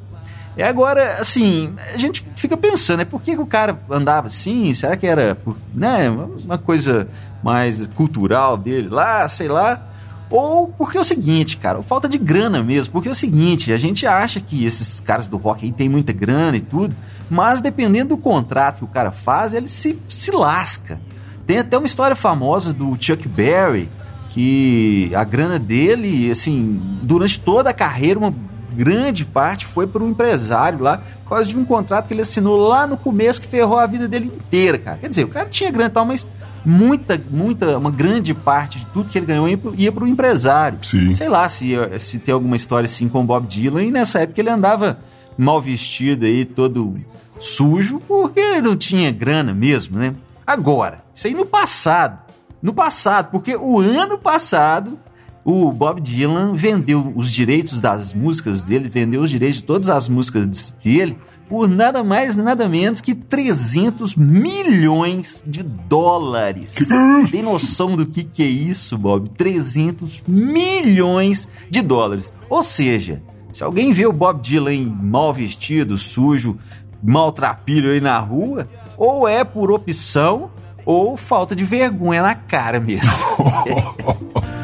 E 0.57 0.63
agora, 0.63 1.15
assim, 1.21 1.73
a 1.95 1.99
gente 1.99 2.25
fica 2.35 2.57
pensando, 2.57 2.99
né? 2.99 3.05
Por 3.05 3.23
que, 3.23 3.35
que 3.35 3.41
o 3.41 3.47
cara 3.47 3.79
andava 3.91 4.27
assim? 4.27 4.73
Será 4.75 4.97
que 4.97 5.07
era, 5.07 5.39
né, 5.73 6.11
uma 6.11 6.59
coisa 6.59 7.09
mais 7.43 7.87
cultural 7.89 8.57
dele 8.57 8.89
lá, 8.89 9.29
sei 9.29 9.49
lá? 9.49 9.81
Ou 10.31 10.69
porque 10.69 10.99
é 10.99 11.01
o 11.01 11.05
seguinte, 11.05 11.57
cara, 11.57 11.83
falta 11.83 12.09
de 12.09 12.19
grana 12.19 12.63
mesmo. 12.63 12.93
Porque 12.93 13.09
é 13.09 13.13
o 13.13 13.15
seguinte, 13.15 13.73
a 13.73 13.77
gente 13.77 14.07
acha 14.07 14.41
que 14.41 14.65
esses 14.65 15.01
caras 15.01 15.29
do 15.29 15.37
rock 15.37 15.65
aí 15.65 15.73
tem 15.73 15.89
muita 15.89 16.13
grana 16.13 16.57
e 16.57 16.61
tudo, 16.61 16.95
mas 17.31 17.61
dependendo 17.61 18.11
do 18.11 18.19
contrato 18.19 18.79
que 18.79 18.85
o 18.85 18.89
cara 18.89 19.11
faz, 19.11 19.55
ele 19.55 19.67
se, 19.67 19.99
se 20.09 20.31
lasca. 20.31 21.01
Tem 21.47 21.59
até 21.59 21.79
uma 21.79 21.87
história 21.87 22.15
famosa 22.15 22.75
do 22.75 22.97
Chuck 23.01 23.27
Berry, 23.27 23.89
que 24.31 25.11
a 25.15 25.25
grana 25.25 25.59
dele, 25.59 26.31
assim, 26.31 26.79
durante 27.03 27.41
toda 27.41 27.71
a 27.71 27.75
carreira, 27.75 28.19
uma 28.19 28.35
grande 28.71 29.25
parte 29.25 29.67
foi 29.67 29.87
para 29.87 30.03
um 30.03 30.11
empresário 30.11 30.81
lá, 30.81 31.03
por 31.25 31.31
causa 31.31 31.49
de 31.49 31.59
um 31.59 31.65
contrato 31.65 32.07
que 32.07 32.15
ele 32.15 32.21
assinou 32.21 32.57
lá 32.69 32.87
no 32.87 32.97
começo 32.97 33.41
que 33.41 33.49
ferrou 33.49 33.79
a 33.79 33.87
vida 33.87 34.07
dele 34.07 34.27
inteira, 34.27 34.79
cara. 34.79 34.99
Quer 34.99 35.09
dizer, 35.09 35.25
o 35.25 35.29
cara 35.29 35.49
tinha 35.49 35.71
grana 35.71 35.89
e 35.89 35.93
tal, 35.93 36.05
mas 36.05 36.27
muita, 36.69 37.21
muita, 37.31 37.79
uma 37.79 37.91
grande 37.91 38.35
parte 38.35 38.79
de 38.79 38.87
tudo 38.87 39.09
que 39.09 39.19
ele 39.19 39.27
ganhou 39.27 39.49
ia 39.77 39.91
para 39.91 40.05
o 40.05 40.07
empresário. 40.07 40.79
Sim. 40.83 41.15
Sei 41.15 41.29
lá 41.29 41.49
se, 41.49 41.73
se 41.99 42.19
tem 42.19 42.35
alguma 42.35 42.57
história 42.57 42.87
assim 42.87 43.09
com 43.09 43.25
Bob 43.25 43.47
Dylan, 43.47 43.85
e 43.85 43.91
nessa 43.91 44.21
época 44.21 44.41
ele 44.41 44.51
andava 44.51 44.99
mal 45.37 45.63
vestido 45.63 46.27
aí, 46.27 46.45
todo 46.45 47.01
sujo, 47.41 48.01
porque 48.07 48.61
não 48.61 48.77
tinha 48.77 49.11
grana 49.11 49.55
mesmo, 49.55 49.99
né? 49.99 50.15
Agora, 50.47 51.01
isso 51.15 51.27
aí 51.27 51.35
no 51.35 51.47
passado. 51.47 52.19
No 52.61 52.75
passado, 52.75 53.31
porque 53.31 53.57
o 53.57 53.79
ano 53.79 54.19
passado 54.19 54.99
o 55.45 55.73
Bob 55.73 56.01
Dylan 56.01 56.55
vendeu 56.55 57.13
os 57.17 57.31
direitos 57.31 57.81
das 57.81 58.13
músicas 58.13 58.65
dele, 58.65 58.89
vendeu 58.89 59.23
os 59.23 59.31
direitos 59.31 59.61
de 59.61 59.65
todas 59.65 59.89
as 59.89 60.09
músicas 60.09 60.75
dele 60.83 61.17
por 61.49 61.69
nada 61.69 62.05
mais, 62.05 62.37
nada 62.37 62.69
menos 62.69 63.01
que 63.01 63.15
300 63.15 64.15
milhões 64.15 65.43
de 65.47 65.63
dólares. 65.63 66.75
Tem 67.31 67.43
noção 67.43 67.97
do 67.97 68.07
que, 68.07 68.23
que 68.23 68.43
é 68.43 68.47
isso, 68.47 68.99
Bob? 68.99 69.31
300 69.31 70.23
milhões 70.27 71.49
de 71.71 71.81
dólares. 71.81 72.33
Ou 72.51 72.63
seja, 72.63 73.23
se 73.53 73.65
alguém 73.65 73.93
vê 73.93 74.07
o 74.07 74.13
Bob 74.13 74.41
Dylan 74.41 74.95
mal 75.03 75.33
vestido, 75.33 75.97
sujo, 75.97 76.59
maltrapilho 77.03 77.93
aí 77.93 78.01
na 78.01 78.19
rua, 78.19 78.69
ou 78.97 79.27
é 79.27 79.43
por 79.45 79.71
opção 79.71 80.51
ou 80.85 81.17
falta 81.17 81.55
de 81.55 81.65
vergonha 81.65 82.23
na 82.23 82.35
cara 82.35 82.81
mesmo. 82.81 83.11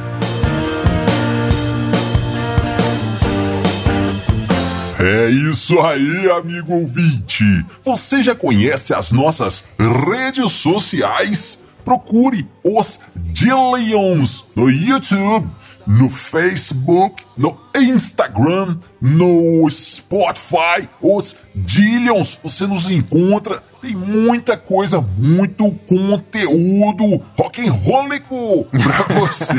É 5.07 5.29
isso 5.29 5.79
aí, 5.81 6.31
amigo 6.31 6.73
ouvinte. 6.73 7.45
Você 7.83 8.23
já 8.23 8.35
conhece 8.35 8.95
as 8.95 9.13
nossas 9.13 9.63
redes 9.79 10.51
sociais? 10.53 11.61
Procure 11.85 12.49
os 12.65 12.99
Dillions 13.15 14.47
no 14.57 14.71
YouTube, 14.71 15.47
no 15.87 16.09
Facebook, 16.09 17.25
no 17.37 17.57
Instagram, 17.75 18.79
no 19.01 19.69
Spotify. 19.71 20.89
Os 21.01 21.37
Dillions, 21.55 22.39
você 22.43 22.67
nos 22.67 22.91
encontra. 22.91 23.63
Tem 23.81 23.95
muita 23.95 24.57
coisa, 24.57 25.01
muito 25.19 25.71
conteúdo 25.87 27.23
rock 27.39 27.69
and 27.69 27.73
rollico 27.73 28.65
pra 28.65 29.03
você. 29.15 29.55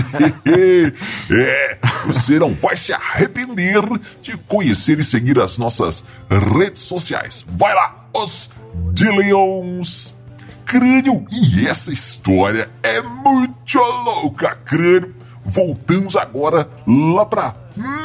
é, 1.31 1.77
você 2.07 2.39
não 2.39 2.53
vai 2.55 2.75
se 2.75 2.91
arrepender 2.91 3.83
de 4.21 4.35
conhecer 4.37 4.99
e 4.99 5.03
seguir 5.03 5.39
as 5.39 5.57
nossas 5.57 6.03
redes 6.57 6.81
sociais. 6.81 7.45
Vai 7.47 7.73
lá, 7.75 8.07
os 8.13 8.49
Dillions 8.93 10.15
crânio. 10.65 11.25
E 11.31 11.67
essa 11.67 11.91
história 11.91 12.69
é 12.83 13.01
muito 13.01 13.77
louca, 13.77 14.55
crânio. 14.65 15.14
Voltamos 15.45 16.15
agora 16.15 16.69
lá 16.87 17.25
para 17.25 17.53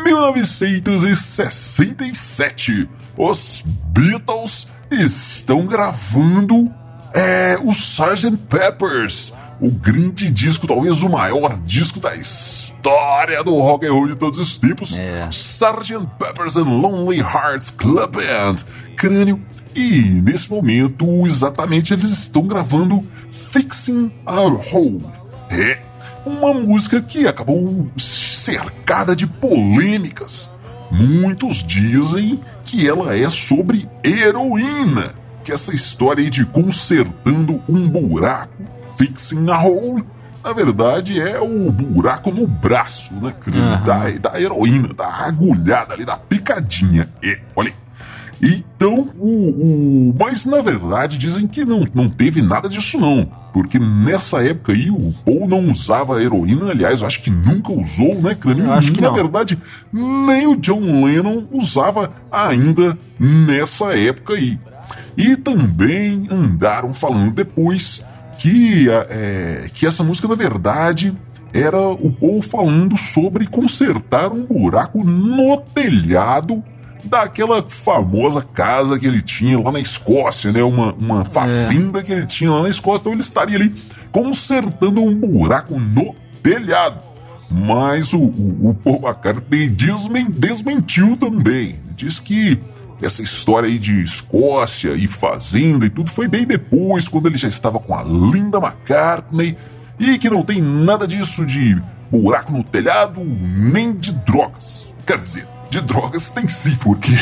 1967. 0.04 2.90
Os 3.16 3.62
Beatles 3.64 4.68
estão 4.90 5.64
gravando 5.66 6.70
é, 7.14 7.56
o 7.62 7.70
Sgt. 7.70 8.36
Peppers, 8.48 9.32
o 9.60 9.70
grande 9.70 10.30
disco, 10.30 10.66
talvez 10.66 11.02
o 11.02 11.08
maior 11.08 11.58
disco 11.60 11.98
da 11.98 12.14
história 12.14 13.42
do 13.42 13.58
rock 13.58 13.86
and 13.86 13.92
roll 13.92 14.08
de 14.08 14.16
todos 14.16 14.38
os 14.38 14.58
tempos. 14.58 14.96
É. 14.96 15.26
Sgt. 15.30 16.06
Peppers 16.18 16.56
and 16.56 16.64
Lonely 16.64 17.20
Hearts 17.20 17.70
Club 17.70 18.16
Band. 18.16 18.56
Crânio. 18.96 19.40
E 19.74 20.20
nesse 20.22 20.50
momento, 20.50 21.06
exatamente, 21.24 21.94
eles 21.94 22.10
estão 22.10 22.46
gravando 22.46 23.02
Fixing 23.30 24.12
Our 24.26 24.60
Hole. 24.74 25.06
É 25.48 25.80
uma 26.24 26.52
música 26.52 27.00
que 27.00 27.26
acabou 27.26 27.88
cercada 27.96 29.14
de 29.16 29.26
polêmicas. 29.26 30.50
Muitos 30.90 31.62
dizem 31.62 32.40
que 32.64 32.88
ela 32.88 33.16
é 33.16 33.28
sobre 33.28 33.88
heroína, 34.04 35.14
que 35.44 35.52
essa 35.52 35.74
história 35.74 36.28
de 36.28 36.44
consertando 36.44 37.62
um 37.68 37.88
buraco, 37.88 38.62
fixing 38.96 39.48
a 39.50 39.62
hole, 39.62 40.04
na 40.42 40.52
verdade 40.52 41.20
é 41.20 41.38
o 41.38 41.70
buraco 41.70 42.30
no 42.30 42.46
braço, 42.46 43.14
né, 43.14 43.34
Aham. 43.54 43.84
da, 43.84 44.30
da 44.30 44.40
heroína, 44.40 44.88
da 44.94 45.06
agulhada 45.06 45.94
ali, 45.94 46.04
da 46.04 46.16
picadinha. 46.16 47.08
É, 47.22 47.38
olha 47.54 47.68
aí. 47.68 47.74
Então, 48.42 49.10
o, 49.18 49.28
o- 49.28 50.16
mas 50.18 50.46
na 50.46 50.62
verdade 50.62 51.18
dizem 51.18 51.46
que 51.46 51.64
não, 51.64 51.84
não 51.94 52.08
teve 52.08 52.40
nada 52.40 52.68
disso 52.68 52.98
não, 52.98 53.30
porque 53.52 53.78
nessa 53.78 54.42
época 54.42 54.72
aí 54.72 54.90
o 54.90 55.12
Paul 55.24 55.46
não 55.46 55.70
usava 55.70 56.22
heroína, 56.22 56.70
aliás, 56.70 57.00
eu 57.02 57.06
acho 57.06 57.22
que 57.22 57.30
nunca 57.30 57.70
usou, 57.72 58.14
né, 58.22 58.34
Crânio? 58.34 58.64
Eu 58.64 58.72
acho 58.72 58.92
que 58.92 59.00
na 59.00 59.08
não. 59.08 59.14
verdade, 59.14 59.58
nem 59.92 60.46
o 60.46 60.56
John 60.56 61.04
Lennon 61.04 61.44
usava 61.52 62.12
ainda 62.32 62.96
nessa 63.18 63.94
época 63.96 64.34
aí. 64.34 64.58
E 65.16 65.36
também 65.36 66.26
andaram 66.30 66.94
falando 66.94 67.32
depois 67.34 68.02
que, 68.38 68.86
é, 68.88 69.66
que 69.74 69.86
essa 69.86 70.02
música, 70.02 70.26
na 70.26 70.34
verdade, 70.34 71.12
era 71.52 71.78
o 71.78 72.10
Paul 72.10 72.40
falando 72.40 72.96
sobre 72.96 73.46
consertar 73.46 74.32
um 74.32 74.44
buraco 74.46 75.04
no 75.04 75.58
telhado 75.58 76.64
daquela 77.04 77.62
famosa 77.68 78.42
casa 78.42 78.98
que 78.98 79.06
ele 79.06 79.22
tinha 79.22 79.58
lá 79.60 79.72
na 79.72 79.80
Escócia, 79.80 80.52
né? 80.52 80.62
Uma, 80.62 80.92
uma 80.94 81.24
fazenda 81.24 82.02
que 82.02 82.12
ele 82.12 82.26
tinha 82.26 82.50
lá 82.50 82.62
na 82.62 82.68
Escócia. 82.68 83.00
Então 83.00 83.12
ele 83.12 83.20
estaria 83.20 83.56
ali 83.56 83.74
consertando 84.12 85.02
um 85.02 85.14
buraco 85.14 85.78
no 85.78 86.14
telhado. 86.42 87.00
Mas 87.50 88.12
o, 88.12 88.18
o, 88.18 88.70
o 88.70 88.74
Paul 88.74 89.00
McCartney 89.02 89.68
desmen, 89.68 90.26
desmentiu 90.30 91.16
também. 91.16 91.80
Diz 91.96 92.20
que 92.20 92.60
essa 93.02 93.22
história 93.22 93.68
aí 93.68 93.78
de 93.78 94.02
Escócia 94.02 94.94
e 94.94 95.08
fazenda 95.08 95.86
e 95.86 95.90
tudo 95.90 96.10
foi 96.10 96.28
bem 96.28 96.46
depois, 96.46 97.08
quando 97.08 97.26
ele 97.26 97.38
já 97.38 97.48
estava 97.48 97.78
com 97.78 97.94
a 97.94 98.02
Linda 98.02 98.58
McCartney. 98.58 99.56
E 99.98 100.16
que 100.18 100.30
não 100.30 100.42
tem 100.42 100.62
nada 100.62 101.06
disso 101.06 101.44
de 101.44 101.80
buraco 102.10 102.52
no 102.52 102.64
telhado, 102.64 103.20
nem 103.22 103.92
de 103.92 104.12
drogas. 104.12 104.94
Quer 105.06 105.20
dizer, 105.20 105.48
de 105.70 105.80
drogas 105.80 106.28
tem 106.28 106.48
sim, 106.48 106.74
porque, 106.76 107.12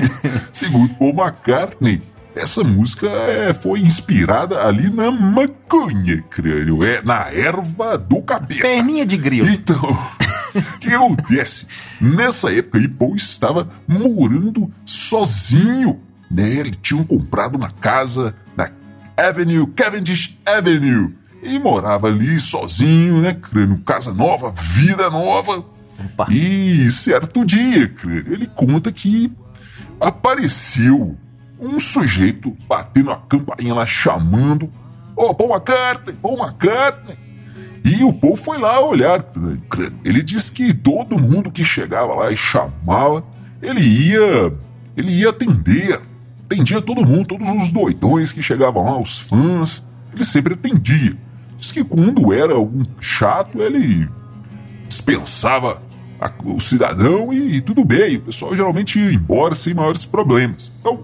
segundo 0.52 0.94
Paul 0.94 1.14
McCartney, 1.14 2.02
essa 2.34 2.62
música 2.62 3.06
é, 3.06 3.54
foi 3.54 3.80
inspirada 3.80 4.62
ali 4.62 4.90
na 4.90 5.10
maconha, 5.10 6.22
crânio, 6.28 6.84
é 6.84 7.00
na 7.02 7.32
erva 7.32 7.96
do 7.96 8.20
cabelo. 8.20 8.60
Perninha 8.60 9.06
de 9.06 9.16
grilo. 9.16 9.48
Então, 9.48 9.80
o 10.54 10.62
que 10.78 10.92
acontece? 10.92 11.66
Nessa 12.00 12.52
época 12.52 12.78
aí, 12.78 12.88
Paul 12.88 13.16
estava 13.16 13.68
morando 13.86 14.70
sozinho. 14.84 16.00
Né? 16.30 16.50
Ele 16.50 16.70
tinha 16.72 17.02
comprado 17.04 17.54
uma 17.54 17.70
casa 17.70 18.34
na 18.56 18.70
Avenue, 19.16 19.66
Cavendish 19.68 20.36
Avenue. 20.44 21.14
E 21.42 21.58
morava 21.58 22.08
ali 22.08 22.40
sozinho, 22.40 23.20
né, 23.20 23.34
crânio? 23.34 23.78
Casa 23.84 24.12
nova, 24.12 24.52
vida 24.52 25.08
nova. 25.08 25.64
Opa. 25.98 26.26
E 26.30 26.90
certo 26.90 27.44
dia, 27.44 27.88
crânio, 27.88 28.32
ele 28.32 28.46
conta 28.46 28.90
que 28.90 29.32
apareceu 30.00 31.16
um 31.58 31.80
sujeito 31.80 32.56
batendo 32.68 33.10
a 33.10 33.16
campainha 33.16 33.74
lá, 33.74 33.86
chamando. 33.86 34.70
Ô, 35.16 35.34
Paul 35.34 35.50
McCartney, 35.50 36.14
Paul 36.20 36.38
McCartney. 36.38 37.16
E 37.84 38.02
o 38.02 38.12
povo 38.12 38.36
foi 38.36 38.58
lá 38.58 38.80
olhar. 38.80 39.24
Ele 40.04 40.22
disse 40.22 40.50
que 40.50 40.72
todo 40.72 41.20
mundo 41.20 41.50
que 41.50 41.62
chegava 41.62 42.14
lá 42.14 42.32
e 42.32 42.36
chamava, 42.36 43.22
ele 43.62 43.80
ia, 43.80 44.52
ele 44.96 45.12
ia 45.12 45.30
atender. 45.30 46.00
Atendia 46.46 46.80
todo 46.80 47.06
mundo, 47.06 47.26
todos 47.26 47.48
os 47.48 47.70
doidões 47.70 48.32
que 48.32 48.42
chegavam 48.42 48.84
lá, 48.84 48.98
os 48.98 49.18
fãs. 49.18 49.82
Ele 50.12 50.24
sempre 50.24 50.54
atendia. 50.54 51.16
Diz 51.58 51.72
que 51.72 51.84
quando 51.84 52.32
era 52.32 52.58
um 52.58 52.84
chato, 53.00 53.60
ele 53.60 54.08
dispensava 54.88 55.82
a- 56.20 56.32
o 56.44 56.60
cidadão 56.60 57.32
e, 57.32 57.60
tudo 57.60 57.84
bem. 57.84 58.16
O 58.16 58.22
pessoal 58.22 58.54
geralmente 58.54 58.98
ia 58.98 59.12
embora 59.12 59.54
sem 59.54 59.74
maiores 59.74 60.04
problemas. 60.06 60.70
Então, 60.80 61.00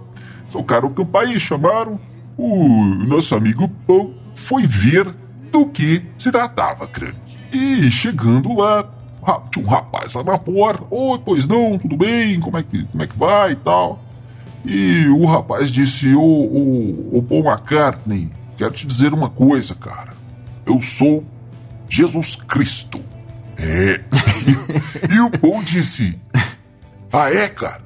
tocaram 0.52 0.88
o 0.88 0.90
campainha, 0.94 1.38
chamaram. 1.38 1.98
O 2.36 2.84
nosso 3.06 3.34
amigo 3.34 3.68
Paul 3.86 4.14
foi 4.34 4.66
ver 4.66 5.06
do 5.52 5.66
que 5.66 6.02
se 6.16 6.30
tratava, 6.32 6.86
crânio. 6.86 7.16
E 7.52 7.90
chegando 7.90 8.56
lá, 8.56 8.88
tinha 9.52 9.64
um 9.66 9.68
rapaz 9.68 10.14
lá 10.14 10.24
na 10.24 10.38
porta. 10.38 10.84
Oi, 10.90 11.20
pois 11.24 11.46
não, 11.46 11.78
tudo 11.78 11.96
bem? 11.96 12.38
Como 12.40 12.56
é 12.56 12.62
que, 12.62 12.84
como 12.84 13.02
é 13.02 13.06
que 13.06 13.18
vai 13.18 13.52
e 13.52 13.56
tal? 13.56 14.02
E 14.64 15.06
o 15.08 15.26
rapaz 15.26 15.70
disse: 15.70 16.14
Ô, 16.14 16.22
ô, 16.22 17.18
ô 17.18 17.22
Paul 17.22 17.44
McCartney, 17.44 18.30
quero 18.56 18.72
te 18.72 18.86
dizer 18.86 19.12
uma 19.12 19.28
coisa, 19.28 19.74
cara. 19.74 20.12
Eu 20.64 20.80
sou 20.80 21.24
Jesus 21.88 22.36
Cristo. 22.36 23.00
É. 23.58 24.00
e 25.10 25.20
o 25.20 25.30
Paul 25.30 25.62
disse: 25.62 26.18
Ah, 27.12 27.32
é, 27.32 27.48
cara? 27.48 27.82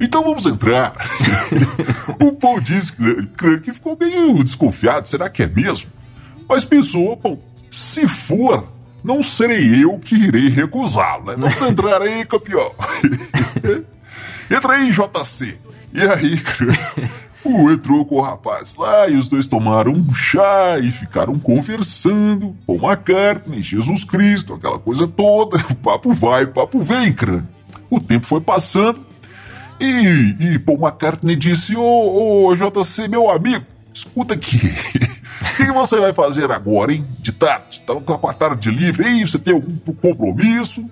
Então 0.00 0.22
vamos 0.22 0.46
entrar. 0.46 0.94
o 2.22 2.32
Paul 2.32 2.60
disse 2.60 2.92
que, 2.92 3.72
ficou 3.72 3.96
meio 3.98 4.42
desconfiado: 4.44 5.08
será 5.08 5.28
que 5.28 5.42
é 5.42 5.48
mesmo? 5.48 5.90
Mas 6.48 6.64
pensou: 6.64 7.16
bom, 7.16 7.38
se 7.70 8.06
for, 8.06 8.72
não 9.02 9.22
serei 9.22 9.84
eu 9.84 9.98
que 9.98 10.14
irei 10.14 10.48
recusá-lo, 10.48 11.24
né? 11.26 11.34
Vamos 11.36 11.62
entrar 11.62 12.02
aí, 12.02 12.24
campeão. 12.24 12.74
Entra 14.50 14.74
aí, 14.74 14.90
JC. 14.90 15.58
E 15.92 16.00
aí, 16.00 16.40
entrou 17.70 18.04
com 18.04 18.16
o 18.16 18.20
rapaz 18.20 18.74
lá 18.76 19.08
e 19.08 19.16
os 19.16 19.28
dois 19.28 19.46
tomaram 19.46 19.92
um 19.92 20.12
chá 20.12 20.78
e 20.78 20.90
ficaram 20.90 21.38
conversando. 21.38 22.56
Paul 22.66 22.78
McCartney, 22.82 23.62
Jesus 23.62 24.04
Cristo, 24.04 24.54
aquela 24.54 24.78
coisa 24.78 25.06
toda. 25.06 25.56
O 25.70 25.74
papo 25.76 26.12
vai, 26.12 26.44
o 26.44 26.52
papo 26.52 26.80
vem, 26.80 27.12
crânio. 27.12 27.48
O 27.90 27.98
tempo 28.00 28.26
foi 28.26 28.40
passando 28.40 29.06
e, 29.80 30.36
e 30.40 30.58
Paul 30.58 30.78
McCartney 30.78 31.36
disse: 31.36 31.76
Ô, 31.76 32.48
ô 32.48 32.56
JC, 32.56 33.08
meu 33.08 33.30
amigo, 33.30 33.64
escuta 33.94 34.34
aqui. 34.34 34.58
O 35.40 35.64
que, 35.64 35.72
você 35.72 35.96
vai 35.98 36.12
fazer 36.12 36.50
agora, 36.50 36.92
hein? 36.92 37.04
De 37.20 37.32
tarde? 37.32 37.82
Tá 37.82 37.94
com 37.94 38.28
a 38.28 38.32
tarde 38.32 38.70
livre? 38.70 39.06
Ei, 39.06 39.26
você 39.26 39.38
tem 39.38 39.54
algum 39.54 39.76
compromisso? 39.92 40.88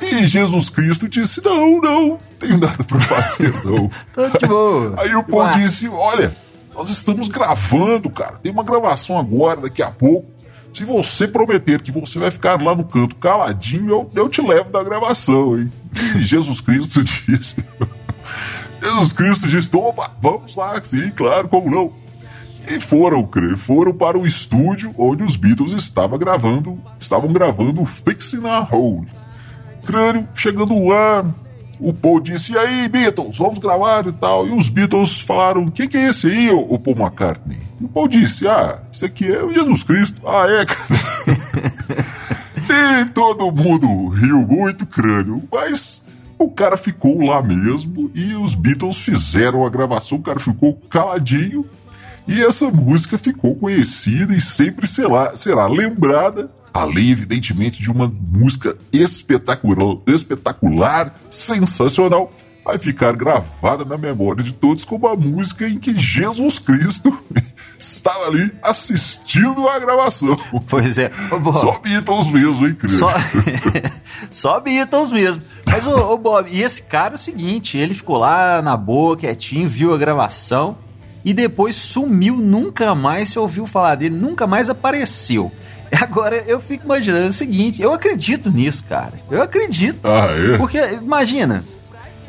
E 0.00 0.26
Jesus 0.26 0.68
Cristo 0.68 1.08
disse: 1.08 1.42
Não, 1.44 1.80
não, 1.80 2.08
não 2.08 2.20
tenho 2.38 2.58
nada 2.58 2.82
pra 2.84 3.00
fazer, 3.00 3.52
não. 3.64 3.90
Tô 4.12 4.38
de 4.38 4.46
boa. 4.46 4.94
Aí 4.98 5.14
o 5.14 5.22
Paul 5.22 5.44
Relax. 5.44 5.62
disse: 5.62 5.88
Olha, 5.88 6.36
nós 6.74 6.90
estamos 6.90 7.28
gravando, 7.28 8.10
cara. 8.10 8.36
Tem 8.42 8.52
uma 8.52 8.62
gravação 8.62 9.18
agora, 9.18 9.62
daqui 9.62 9.82
a 9.82 9.90
pouco. 9.90 10.30
Se 10.72 10.84
você 10.84 11.26
prometer 11.26 11.80
que 11.80 11.90
você 11.90 12.18
vai 12.18 12.30
ficar 12.30 12.60
lá 12.60 12.74
no 12.74 12.84
canto 12.84 13.16
caladinho, 13.16 13.88
eu, 13.88 14.10
eu 14.14 14.28
te 14.28 14.42
levo 14.42 14.70
da 14.70 14.82
gravação, 14.84 15.58
hein? 15.58 15.72
E 16.14 16.20
Jesus 16.20 16.60
Cristo 16.60 17.02
disse: 17.04 17.56
Jesus 18.82 19.12
Cristo 19.12 19.48
disse: 19.48 19.74
opa, 19.74 20.10
vamos 20.20 20.54
lá, 20.54 20.78
sim, 20.82 21.10
claro, 21.10 21.48
como 21.48 21.70
não. 21.70 21.92
E 22.68 22.80
foram, 22.80 23.28
foram 23.56 23.94
para 23.94 24.18
o 24.18 24.26
estúdio 24.26 24.92
onde 24.98 25.22
os 25.22 25.36
Beatles 25.36 25.72
estavam 25.72 26.18
gravando, 26.18 26.78
estavam 26.98 27.32
gravando 27.32 27.86
Fixing 27.86 28.44
a 28.46 28.68
Hole. 28.70 29.06
Crânio, 29.86 30.28
chegando 30.34 30.86
lá, 30.86 31.24
o 31.78 31.92
Paul 31.92 32.20
disse: 32.20 32.52
E 32.52 32.58
aí, 32.58 32.88
Beatles, 32.88 33.38
vamos 33.38 33.58
gravar 33.58 34.06
e 34.06 34.12
tal. 34.12 34.46
E 34.46 34.50
os 34.50 34.68
Beatles 34.68 35.20
falaram: 35.20 35.70
Quem 35.70 35.88
que 35.88 35.96
é 35.96 36.08
esse 36.08 36.26
aí, 36.26 36.50
o, 36.50 36.78
Paul 36.78 36.96
McCartney? 36.96 37.58
E 37.80 37.84
o 37.84 37.88
Paul 37.88 38.08
disse: 38.08 38.46
Ah, 38.48 38.80
esse 38.92 39.04
aqui 39.04 39.26
é 39.32 39.42
o 39.42 39.52
Jesus 39.52 39.82
Cristo. 39.82 40.20
Ah, 40.26 40.46
é, 40.48 40.66
cara. 40.66 40.86
e 43.02 43.04
todo 43.10 43.52
mundo 43.52 44.08
riu 44.08 44.38
muito, 44.40 44.86
crânio, 44.86 45.42
mas 45.52 46.02
o 46.38 46.50
cara 46.50 46.76
ficou 46.76 47.24
lá 47.24 47.40
mesmo 47.42 48.10
e 48.14 48.34
os 48.34 48.54
Beatles 48.54 48.96
fizeram 48.96 49.64
a 49.64 49.70
gravação. 49.70 50.18
O 50.18 50.22
cara 50.22 50.40
ficou 50.40 50.74
caladinho 50.90 51.64
e 52.26 52.42
essa 52.42 52.70
música 52.70 53.16
ficou 53.16 53.54
conhecida 53.54 54.34
e 54.34 54.40
sempre 54.40 54.86
será, 54.86 55.36
será 55.36 55.68
lembrada, 55.68 56.50
além, 56.74 57.10
evidentemente, 57.10 57.80
de 57.80 57.90
uma 57.90 58.08
música 58.08 58.76
espetacular, 58.92 59.98
espetacular, 60.06 61.14
sensacional, 61.30 62.32
vai 62.64 62.78
ficar 62.78 63.14
gravada 63.14 63.84
na 63.84 63.96
memória 63.96 64.42
de 64.42 64.52
todos 64.52 64.84
como 64.84 65.06
a 65.06 65.14
música 65.14 65.68
em 65.68 65.78
que 65.78 65.96
Jesus 65.96 66.58
Cristo 66.58 67.16
estava 67.78 68.26
ali 68.26 68.52
assistindo 68.60 69.68
a 69.68 69.78
gravação. 69.78 70.36
Pois 70.66 70.98
é. 70.98 71.12
Ô, 71.30 71.38
Bob, 71.38 71.60
Só 71.60 71.78
Beatles 71.78 72.28
mesmo, 72.28 72.66
hein, 72.66 72.74
Cris? 72.74 72.98
Só, 72.98 73.08
só 74.32 74.60
Beatles 74.60 75.12
mesmo. 75.12 75.42
Mas, 75.64 75.86
ô, 75.86 76.12
ô, 76.12 76.18
Bob, 76.18 76.48
e 76.50 76.60
esse 76.60 76.82
cara 76.82 77.14
é 77.14 77.16
o 77.16 77.18
seguinte: 77.18 77.78
ele 77.78 77.94
ficou 77.94 78.18
lá 78.18 78.60
na 78.60 78.76
boa, 78.76 79.16
quietinho, 79.16 79.68
viu 79.68 79.94
a 79.94 79.96
gravação 79.96 80.76
e 81.26 81.34
depois 81.34 81.74
sumiu, 81.74 82.36
nunca 82.36 82.94
mais 82.94 83.30
se 83.30 83.38
ouviu 83.40 83.66
falar 83.66 83.96
dele, 83.96 84.14
nunca 84.14 84.46
mais 84.46 84.70
apareceu. 84.70 85.50
Agora 86.00 86.36
eu 86.46 86.60
fico 86.60 86.84
imaginando 86.84 87.26
o 87.26 87.32
seguinte: 87.32 87.82
eu 87.82 87.92
acredito 87.92 88.48
nisso, 88.48 88.84
cara. 88.88 89.14
Eu 89.28 89.42
acredito. 89.42 90.06
Ah, 90.06 90.28
é? 90.30 90.56
Porque, 90.56 90.78
imagina, 90.78 91.64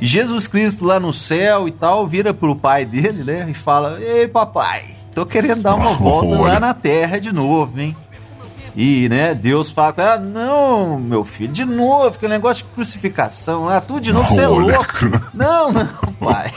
Jesus 0.02 0.48
Cristo 0.48 0.84
lá 0.84 1.00
no 1.00 1.14
céu 1.14 1.68
e 1.68 1.72
tal, 1.72 2.08
vira 2.08 2.34
pro 2.34 2.56
pai 2.56 2.86
dele, 2.86 3.24
né? 3.24 3.48
E 3.48 3.54
fala: 3.54 4.02
Ei, 4.02 4.28
papai, 4.28 4.96
tô 5.14 5.28
querendo 5.28 5.62
dar 5.62 5.76
uma 5.76 5.94
volta 5.98 6.36
lá 6.36 6.42
Olha. 6.42 6.60
na 6.60 6.74
terra 6.74 7.20
de 7.20 7.32
novo, 7.32 7.80
hein? 7.80 7.96
E, 8.76 9.10
né, 9.10 9.34
Deus 9.34 9.72
fala 9.72 9.92
com 9.92 10.02
ela, 10.02 10.20
não, 10.20 11.00
meu 11.00 11.26
filho, 11.26 11.52
de 11.52 11.66
novo, 11.66 12.16
aquele 12.16 12.34
negócio 12.34 12.64
de 12.64 12.72
crucificação, 12.74 13.68
ah, 13.68 13.82
tudo 13.82 14.02
de 14.02 14.14
novo, 14.14 14.28
você 14.28 14.42
é 14.42 14.48
louco. 14.48 14.94
Não, 15.34 15.72
não, 15.72 15.88
pai. 16.20 16.52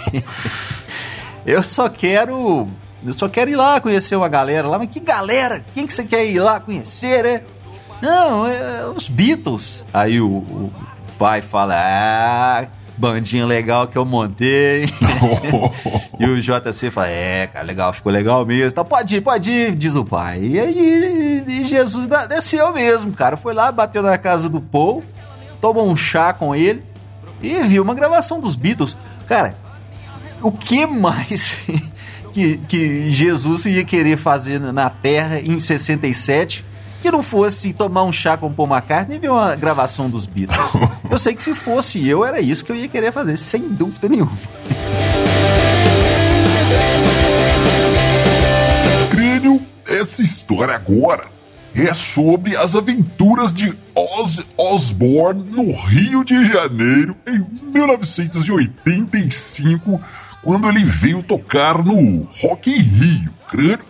Eu 1.50 1.64
só 1.64 1.88
quero. 1.88 2.68
Eu 3.04 3.12
só 3.12 3.28
quero 3.28 3.50
ir 3.50 3.56
lá 3.56 3.80
conhecer 3.80 4.14
uma 4.14 4.28
galera 4.28 4.68
lá. 4.68 4.78
Mas 4.78 4.88
que 4.88 5.00
galera? 5.00 5.64
Quem 5.74 5.84
que 5.84 5.92
você 5.92 6.04
quer 6.04 6.24
ir 6.24 6.38
lá 6.38 6.60
conhecer, 6.60 7.24
né? 7.24 7.42
Não, 8.00 8.46
é 8.46 8.86
os 8.86 9.08
Beatles. 9.08 9.84
Aí 9.92 10.20
o, 10.20 10.28
o 10.28 10.72
pai 11.18 11.42
fala: 11.42 11.74
Ah, 11.76 12.66
bandinha 12.96 13.44
legal 13.44 13.88
que 13.88 13.98
eu 13.98 14.04
montei. 14.04 14.84
e 16.20 16.26
o 16.26 16.40
JC 16.40 16.88
fala: 16.92 17.08
É, 17.08 17.48
cara, 17.48 17.64
legal, 17.64 17.92
ficou 17.92 18.12
legal 18.12 18.46
mesmo. 18.46 18.72
Tá, 18.72 18.84
pode 18.84 19.16
ir, 19.16 19.20
pode 19.20 19.50
ir, 19.50 19.74
diz 19.74 19.96
o 19.96 20.04
pai. 20.04 20.38
E 20.40 20.60
aí 20.60 21.44
e 21.48 21.64
Jesus 21.64 22.06
desceu 22.28 22.72
mesmo, 22.72 23.12
cara. 23.12 23.36
Foi 23.36 23.52
lá, 23.52 23.72
bateu 23.72 24.02
na 24.02 24.16
casa 24.16 24.48
do 24.48 24.60
Paul, 24.60 25.02
tomou 25.60 25.90
um 25.90 25.96
chá 25.96 26.32
com 26.32 26.54
ele 26.54 26.84
e 27.42 27.60
viu 27.64 27.82
uma 27.82 27.94
gravação 27.94 28.38
dos 28.38 28.54
Beatles. 28.54 28.96
Cara, 29.26 29.56
o 30.42 30.50
que 30.50 30.86
mais 30.86 31.66
que, 32.32 32.56
que 32.68 33.12
Jesus 33.12 33.66
ia 33.66 33.84
querer 33.84 34.16
fazer 34.16 34.60
na 34.60 34.88
Terra 34.88 35.40
em 35.40 35.60
67 35.60 36.64
que 37.00 37.10
não 37.10 37.22
fosse 37.22 37.72
tomar 37.72 38.04
um 38.04 38.12
chá 38.12 38.36
com 38.36 38.52
Paul 38.52 38.68
McCartney 38.68 39.16
e 39.16 39.20
ver 39.20 39.30
uma 39.30 39.56
gravação 39.56 40.10
dos 40.10 40.26
Beatles? 40.26 40.60
Eu 41.10 41.18
sei 41.18 41.34
que 41.34 41.42
se 41.42 41.54
fosse 41.54 42.06
eu, 42.06 42.22
era 42.24 42.40
isso 42.40 42.64
que 42.64 42.70
eu 42.70 42.76
ia 42.76 42.86
querer 42.86 43.10
fazer, 43.10 43.36
sem 43.36 43.62
dúvida 43.62 44.08
nenhuma. 44.08 44.30
Crânio, 49.10 49.60
essa 49.88 50.22
história 50.22 50.76
agora 50.76 51.26
é 51.74 51.92
sobre 51.94 52.56
as 52.56 52.76
aventuras 52.76 53.52
de 53.52 53.76
Ozzy 53.94 54.44
Osbourne 54.56 55.44
no 55.50 55.72
Rio 55.72 56.24
de 56.24 56.44
Janeiro 56.44 57.16
em 57.26 57.44
1985, 57.72 60.00
quando 60.42 60.68
ele 60.68 60.84
veio 60.84 61.22
tocar 61.22 61.84
no 61.84 62.28
Rock 62.40 62.70
in 62.70 62.82
Rio. 62.82 63.30
Crânio, 63.48 63.84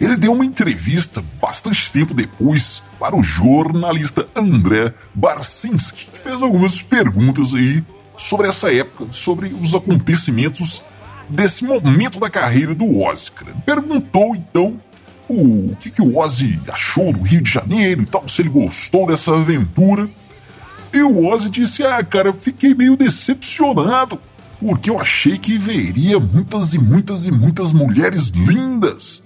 ele 0.00 0.16
deu 0.16 0.32
uma 0.32 0.44
entrevista 0.44 1.22
bastante 1.40 1.92
tempo 1.92 2.14
depois 2.14 2.82
para 2.98 3.14
o 3.14 3.22
jornalista 3.22 4.26
André 4.34 4.92
Barcinski, 5.14 6.06
que 6.06 6.18
fez 6.18 6.40
algumas 6.42 6.80
perguntas 6.82 7.54
aí 7.54 7.84
sobre 8.16 8.48
essa 8.48 8.72
época, 8.72 9.12
sobre 9.12 9.48
os 9.48 9.74
acontecimentos 9.74 10.82
desse 11.28 11.64
momento 11.64 12.18
da 12.18 12.30
carreira 12.30 12.74
do 12.74 13.00
Ozzy. 13.00 13.30
cara. 13.32 13.54
Perguntou 13.64 14.34
então 14.34 14.80
o 15.28 15.74
que, 15.80 15.90
que 15.90 16.00
o 16.00 16.16
Ozzy 16.18 16.60
achou 16.68 17.12
do 17.12 17.22
Rio 17.22 17.42
de 17.42 17.50
Janeiro 17.50 18.02
e 18.02 18.06
tal, 18.06 18.28
se 18.28 18.42
ele 18.42 18.48
gostou 18.48 19.06
dessa 19.06 19.34
aventura. 19.34 20.08
E 20.92 21.02
o 21.02 21.26
Ozzy 21.26 21.50
disse: 21.50 21.82
Ah, 21.82 22.02
cara, 22.02 22.32
fiquei 22.32 22.74
meio 22.74 22.96
decepcionado, 22.96 24.20
porque 24.60 24.90
eu 24.90 25.00
achei 25.00 25.38
que 25.38 25.58
veria 25.58 26.18
muitas 26.18 26.74
e 26.74 26.78
muitas 26.78 27.24
e 27.24 27.30
muitas 27.30 27.72
mulheres 27.72 28.30
lindas. 28.30 29.22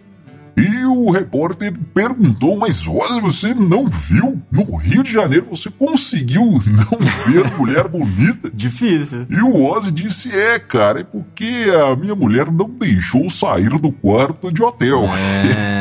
E 0.56 0.84
o 0.84 1.10
repórter 1.10 1.72
perguntou: 1.94 2.58
Mas 2.58 2.86
Ozzy, 2.86 3.20
você 3.20 3.54
não 3.54 3.88
viu? 3.88 4.42
No 4.50 4.76
Rio 4.76 5.02
de 5.02 5.10
Janeiro 5.12 5.46
você 5.48 5.70
conseguiu 5.70 6.42
não 6.66 6.98
ver 7.26 7.50
mulher 7.56 7.88
bonita? 7.88 8.50
Difícil. 8.52 9.26
E 9.30 9.40
o 9.40 9.64
Ozzy 9.64 9.90
disse: 9.90 10.30
É, 10.36 10.58
cara, 10.58 11.00
é 11.00 11.04
porque 11.04 11.66
a 11.90 11.96
minha 11.96 12.14
mulher 12.14 12.50
não 12.50 12.68
deixou 12.68 13.30
sair 13.30 13.70
do 13.78 13.90
quarto 13.90 14.52
de 14.52 14.62
hotel. 14.62 15.04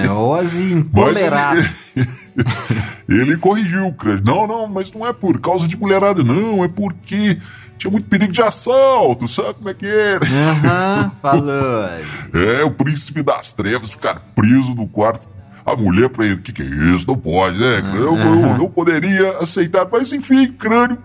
É, 0.04 0.10
Ozzy 0.10 0.62
Mas 0.62 0.74
empolerado. 0.74 1.60
ele, 1.96 2.08
ele 3.08 3.38
corrigiu, 3.38 3.92
cara. 3.94 4.22
Não, 4.24 4.48
não, 4.48 4.68
mas 4.68 4.92
não 4.92 5.06
é 5.06 5.14
por 5.14 5.40
causa 5.40 5.68
de 5.68 5.78
mulherada, 5.78 6.24
não. 6.24 6.64
É 6.64 6.68
porque 6.68 7.38
tinha 7.78 7.90
muito 7.90 8.08
perigo 8.08 8.32
de 8.32 8.42
assalto, 8.42 9.28
sabe 9.28 9.56
como 9.56 9.70
é 9.70 9.74
que 9.74 9.86
é? 9.86 10.16
Aham, 10.18 11.12
falou. 11.22 11.90
É, 12.34 12.64
o 12.64 12.72
príncipe 12.72 13.24
das 13.24 13.54
trevas 13.54 13.92
ficar 13.92 14.22
preso 14.36 14.76
no 14.76 14.88
quarto. 14.88 15.28
A 15.66 15.76
mulher 15.76 16.10
pra 16.10 16.26
ele, 16.26 16.36
o 16.36 16.42
que, 16.42 16.52
que 16.52 16.64
é 16.64 16.66
isso? 16.66 17.08
Não 17.08 17.18
pode, 17.18 17.60
né? 17.60 17.82
Eu, 17.94 18.18
eu 18.18 18.58
não 18.58 18.70
poderia 18.70 19.38
aceitar, 19.38 19.88
mas 19.92 20.12
enfim, 20.12 20.52
crânio. 20.52 20.98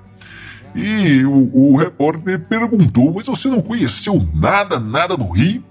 E 0.74 1.24
o, 1.24 1.72
o 1.72 1.76
repórter 1.76 2.40
perguntou, 2.40 3.12
mas 3.14 3.26
você 3.26 3.48
não 3.48 3.60
conheceu 3.60 4.26
nada, 4.34 4.80
nada 4.80 5.16
do 5.16 5.28
Rio? 5.30 5.62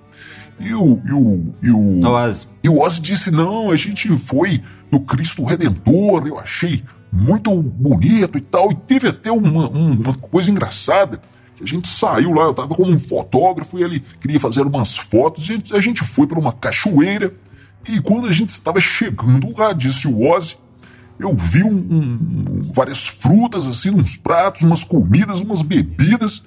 E 0.59 0.73
o, 0.73 1.01
e 1.05 1.11
o, 1.11 1.53
e 1.61 1.71
o, 1.71 2.07
Ozzy. 2.07 2.47
e 2.63 2.69
o 2.69 2.79
Ozzy 2.79 3.01
disse: 3.01 3.31
Não, 3.31 3.71
a 3.71 3.75
gente 3.75 4.15
foi 4.17 4.61
no 4.93 4.99
Cristo 5.01 5.43
Redentor, 5.43 6.27
eu 6.27 6.39
achei 6.39 6.83
muito 7.11 7.51
bonito 7.61 8.37
e 8.37 8.41
tal. 8.41 8.71
E 8.71 8.75
teve 8.75 9.07
até 9.07 9.31
uma, 9.31 9.69
um- 9.69 9.93
uma 9.93 10.13
coisa 10.15 10.51
engraçada. 10.51 11.19
Que 11.55 11.63
a 11.63 11.67
gente 11.67 11.87
saiu 11.87 12.33
lá, 12.33 12.43
eu 12.45 12.53
tava 12.53 12.73
como 12.75 12.91
um 12.91 12.99
fotógrafo 12.99 13.77
e 13.79 13.83
ele 13.83 13.99
queria 14.21 14.39
fazer 14.39 14.61
umas 14.61 14.97
fotos. 14.97 15.47
E 15.47 15.51
a 15.51 15.55
gente- 15.55 15.75
a 15.75 15.79
gente 15.79 16.03
foi 16.03 16.25
para 16.27 16.39
uma 16.39 16.51
cachoeira. 16.53 17.33
E 17.87 17.99
quando 17.99 18.27
a 18.27 18.33
gente 18.33 18.49
estava 18.49 18.79
chegando 18.79 19.53
lá, 19.57 19.73
disse 19.73 20.07
o 20.07 20.27
Ozzy, 20.31 20.57
eu 21.19 21.35
vi 21.35 21.63
um- 21.63 21.69
um- 21.75 22.71
várias 22.73 23.07
frutas, 23.07 23.67
assim, 23.67 23.89
uns 23.91 24.15
pratos, 24.15 24.61
umas 24.63 24.83
comidas, 24.83 25.41
umas 25.41 25.61
bebidas 25.61 26.43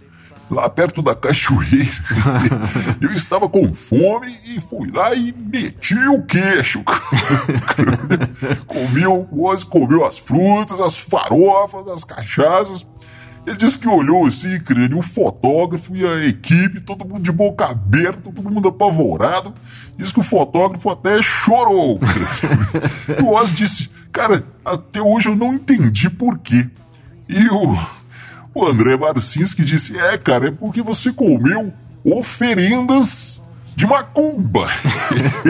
lá 0.50 0.68
perto 0.68 1.02
da 1.02 1.14
cachoeira. 1.14 1.86
eu 3.00 3.12
estava 3.12 3.48
com 3.48 3.72
fome 3.72 4.36
e 4.44 4.60
fui 4.60 4.90
lá 4.90 5.14
e 5.14 5.32
meti 5.32 5.98
o 6.08 6.22
queixo. 6.22 6.82
comeu, 8.66 9.28
comeu 9.68 10.06
as 10.06 10.18
frutas, 10.18 10.80
as 10.80 10.96
farofas, 10.96 11.88
as 11.88 12.04
cachaças. 12.04 12.86
Ele 13.46 13.56
disse 13.56 13.78
que 13.78 13.88
olhou 13.88 14.26
assim, 14.26 14.58
crânio, 14.58 14.98
o 14.98 15.02
fotógrafo 15.02 15.94
e 15.94 16.04
a 16.04 16.26
equipe, 16.26 16.80
todo 16.80 17.06
mundo 17.06 17.22
de 17.22 17.30
boca 17.30 17.66
aberta, 17.66 18.32
todo 18.32 18.50
mundo 18.50 18.68
apavorado. 18.68 19.54
Disse 19.96 20.12
que 20.12 20.18
o 20.18 20.24
fotógrafo 20.24 20.90
até 20.90 21.22
chorou. 21.22 22.00
E 23.08 23.22
o 23.22 23.34
Ozzy 23.34 23.54
disse, 23.54 23.90
cara, 24.12 24.44
até 24.64 25.00
hoje 25.00 25.28
eu 25.28 25.36
não 25.36 25.54
entendi 25.54 26.10
por 26.10 26.38
quê. 26.38 26.68
E 27.28 27.48
o, 27.48 27.78
o 28.56 28.66
André 28.66 28.96
Marcinski 28.96 29.64
disse, 29.64 29.98
é, 29.98 30.16
cara, 30.16 30.48
é 30.48 30.50
porque 30.50 30.80
você 30.80 31.12
comeu 31.12 31.72
oferendas 32.02 33.42
de 33.74 33.86
macumba. 33.86 34.70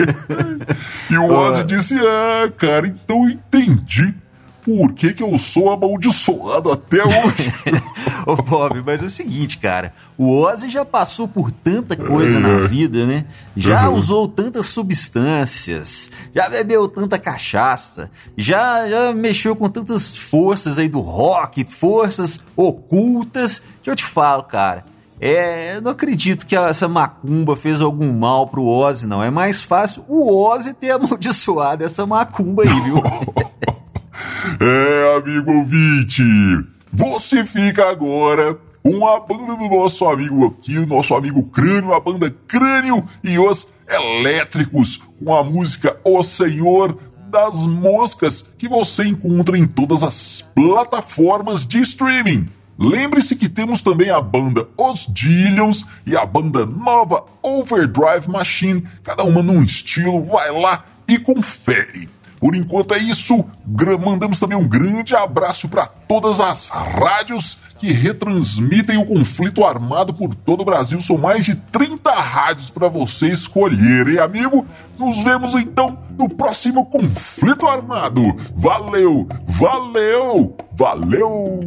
e 1.09 1.17
o 1.17 1.31
Ozzy 1.31 1.63
disse, 1.63 1.95
ah, 1.97 2.51
cara, 2.57 2.87
então 2.87 3.29
entendi 3.29 4.13
por 4.67 4.91
que, 4.91 5.13
que 5.13 5.23
eu 5.23 5.37
sou 5.37 5.71
amaldiçoado 5.71 6.69
até 6.73 7.01
hoje. 7.01 7.53
Ô, 8.27 8.35
Bob, 8.35 8.83
mas 8.85 9.01
é 9.01 9.05
o 9.05 9.09
seguinte, 9.09 9.57
cara. 9.59 9.93
O 10.17 10.29
Ozzy 10.41 10.69
já 10.69 10.83
passou 10.83 11.25
por 11.25 11.49
tanta 11.51 11.95
coisa 11.95 12.35
É, 12.37 12.39
na 12.41 12.49
é. 12.49 12.67
vida, 12.67 13.05
né? 13.05 13.23
Já 13.55 13.87
Uhum. 13.89 13.95
usou 13.95 14.27
tantas 14.27 14.65
substâncias, 14.65 16.11
já 16.35 16.49
bebeu 16.49 16.89
tanta 16.89 17.17
cachaça, 17.17 18.11
já, 18.37 18.89
já 18.89 19.13
mexeu 19.13 19.55
com 19.55 19.69
tantas 19.69 20.17
forças 20.17 20.77
aí 20.77 20.89
do 20.89 20.99
rock, 20.99 21.63
forças 21.65 22.37
ocultas, 22.55 23.61
que 23.81 23.89
eu 23.89 23.95
te 23.95 24.03
falo, 24.03 24.43
cara. 24.43 24.83
É, 25.21 25.77
eu 25.77 25.81
não 25.81 25.91
acredito 25.91 26.45
que 26.45 26.55
essa 26.57 26.89
macumba 26.89 27.55
fez 27.55 27.79
algum 27.79 28.11
mal 28.11 28.47
pro 28.47 28.65
Ozzy, 28.65 29.07
não. 29.07 29.23
É 29.23 29.31
mais 29.31 29.61
fácil 29.61 30.03
o 30.09 30.29
Ozzy 30.45 30.73
ter 30.73 30.91
amaldiçoado 30.99 31.85
essa 31.85 32.05
macumba 32.05 32.63
aí, 32.63 32.81
viu? 32.81 33.01
É, 34.59 35.17
amigo 35.17 35.51
ouvinte, 35.51 36.23
você 36.91 37.45
fica 37.45 37.89
agora 37.91 38.57
com 38.81 39.07
a 39.07 39.19
banda 39.19 39.55
do 39.55 39.69
nosso 39.69 40.05
amigo 40.05 40.47
aqui, 40.47 40.79
o 40.79 40.87
nosso 40.87 41.13
amigo 41.13 41.43
Crânio, 41.43 41.93
a 41.93 41.99
banda 41.99 42.35
Crânio 42.47 43.07
e 43.23 43.37
os 43.37 43.67
Elétricos, 43.87 44.99
com 45.23 45.35
a 45.35 45.43
música 45.43 45.97
O 46.03 46.23
Senhor 46.23 46.97
das 47.29 47.55
Moscas, 47.67 48.45
que 48.57 48.67
você 48.67 49.03
encontra 49.03 49.57
em 49.57 49.67
todas 49.67 50.01
as 50.01 50.41
plataformas 50.55 51.63
de 51.63 51.79
streaming. 51.81 52.47
Lembre-se 52.79 53.35
que 53.35 53.49
temos 53.49 53.81
também 53.81 54.09
a 54.09 54.21
banda 54.21 54.67
Os 54.75 55.07
Dillions 55.07 55.85
e 56.03 56.17
a 56.17 56.25
banda 56.25 56.65
nova 56.65 57.25
Overdrive 57.43 58.27
Machine, 58.27 58.87
cada 59.03 59.23
uma 59.23 59.43
num 59.43 59.61
estilo, 59.61 60.23
vai 60.23 60.51
lá 60.51 60.83
e 61.07 61.19
confere. 61.19 62.09
Por 62.47 62.55
enquanto 62.55 62.93
é 62.93 62.97
isso. 62.97 63.43
Mandamos 64.05 64.39
também 64.39 64.57
um 64.57 64.65
grande 64.65 65.13
abraço 65.13 65.67
para 65.67 65.85
todas 65.85 66.39
as 66.39 66.69
rádios 66.69 67.57
que 67.77 67.91
retransmitem 67.91 68.97
o 68.97 69.05
conflito 69.05 69.65
armado 69.65 70.13
por 70.13 70.33
todo 70.33 70.61
o 70.61 70.65
Brasil. 70.65 71.01
São 71.01 71.17
mais 71.17 71.43
de 71.43 71.55
30 71.55 72.09
rádios 72.09 72.69
para 72.69 72.87
você 72.87 73.27
escolher, 73.27 74.07
hein, 74.07 74.19
amigo? 74.19 74.65
Nos 74.97 75.21
vemos 75.25 75.55
então 75.55 75.99
no 76.17 76.29
próximo 76.29 76.85
conflito 76.85 77.67
armado. 77.67 78.23
Valeu, 78.55 79.27
valeu, 79.49 80.55
valeu! 80.71 81.65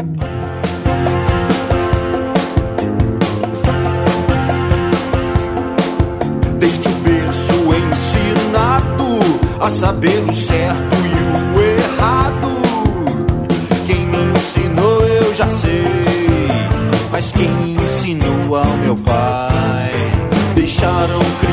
A 9.60 9.70
saber 9.70 10.24
o 10.26 10.32
certo 10.32 10.96
e 10.96 11.56
o 11.56 11.62
errado. 11.62 12.48
Quem 13.86 14.06
me 14.06 14.16
ensinou 14.32 15.06
eu 15.06 15.34
já 15.34 15.48
sei, 15.48 15.84
mas 17.12 17.30
quem 17.32 17.74
ensinou 17.74 18.56
ao 18.56 18.76
meu 18.78 18.96
pai? 18.96 19.90
Deixaram 20.54 21.20
crianças 21.40 21.49